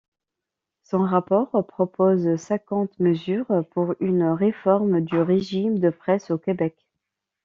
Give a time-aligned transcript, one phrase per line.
[0.81, 6.75] Son rapport propose cinquante mesures pour une réforme du régime de presse au Québec.